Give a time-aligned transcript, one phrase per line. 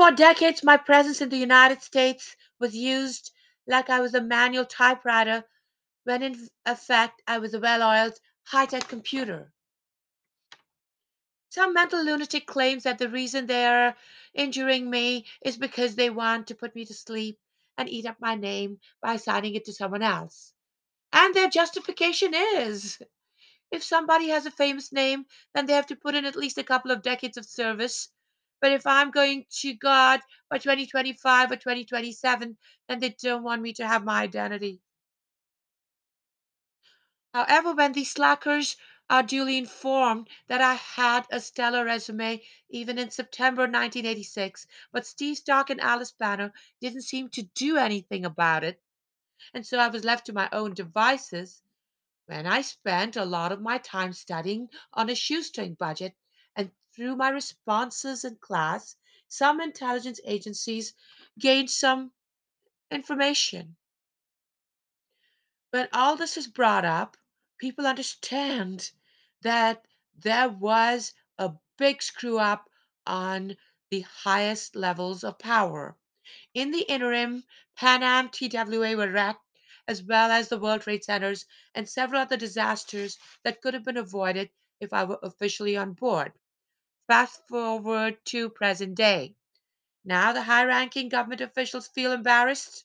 [0.00, 3.32] For decades, my presence in the United States was used
[3.66, 5.44] like I was a manual typewriter
[6.04, 9.52] when in effect I was a well oiled, high tech computer.
[11.50, 13.94] Some mental lunatic claims that the reason they are
[14.32, 17.38] injuring me is because they want to put me to sleep
[17.76, 20.54] and eat up my name by assigning it to someone else.
[21.12, 23.02] And their justification is
[23.70, 26.64] if somebody has a famous name, then they have to put in at least a
[26.64, 28.08] couple of decades of service.
[28.60, 32.58] But if I'm going to God by 2025 or 2027,
[32.88, 34.82] then they don't want me to have my identity.
[37.32, 38.76] However, when these slackers
[39.08, 45.36] are duly informed that I had a stellar resume even in September 1986, but Steve
[45.36, 48.82] Stark and Alice Banner didn't seem to do anything about it,
[49.54, 51.62] and so I was left to my own devices,
[52.26, 56.16] when I spent a lot of my time studying on a shoestring budget
[56.56, 58.96] and through my responses in class,
[59.28, 60.92] some intelligence agencies
[61.38, 62.12] gained some
[62.90, 63.76] information.
[65.70, 67.16] When all this is brought up,
[67.58, 68.90] people understand
[69.42, 69.86] that
[70.18, 72.68] there was a big screw up
[73.06, 73.56] on
[73.90, 75.96] the highest levels of power.
[76.54, 77.44] In the interim,
[77.76, 79.44] Pan Am TWA were wrecked,
[79.88, 83.96] as well as the World Trade Centers and several other disasters that could have been
[83.96, 86.32] avoided if I were officially on board.
[87.10, 89.34] Fast forward to present day.
[90.04, 92.84] Now the high ranking government officials feel embarrassed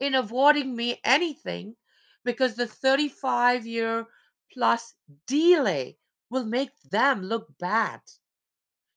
[0.00, 1.76] in awarding me anything
[2.24, 4.06] because the 35 year
[4.50, 4.94] plus
[5.26, 5.98] delay
[6.30, 8.00] will make them look bad.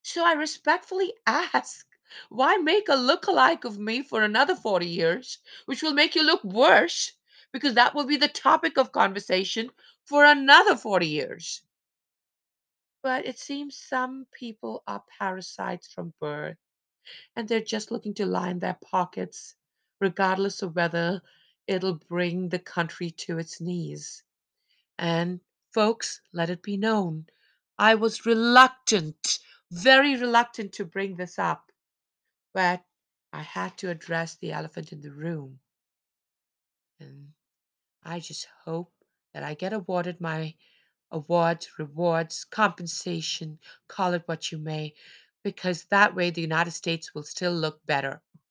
[0.03, 1.85] So I respectfully ask,
[2.29, 6.43] why make a look-alike of me for another 40 years, which will make you look
[6.43, 7.13] worse
[7.53, 9.71] because that will be the topic of conversation
[10.05, 11.61] for another 40 years?
[13.01, 16.57] But it seems some people are parasites from birth
[17.35, 19.55] and they're just looking to line their pockets,
[19.99, 21.21] regardless of whether
[21.67, 24.23] it'll bring the country to its knees.
[24.97, 25.39] And,
[25.73, 27.27] folks, let it be known,
[27.77, 29.39] I was reluctant,
[29.71, 31.71] very reluctant to bring this up,
[32.53, 32.83] but
[33.31, 35.59] I had to address the elephant in the room.
[36.99, 37.29] And
[38.03, 38.91] I just hope
[39.33, 40.55] that I get awarded my
[41.11, 44.93] awards, rewards, compensation, call it what you may,
[45.43, 48.21] because that way the United States will still look better.